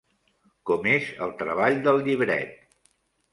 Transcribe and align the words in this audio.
Com 0.69 0.87
és 0.93 1.09
el 1.25 1.33
treball 1.41 1.77
del 1.89 2.01
llibret? 2.09 2.57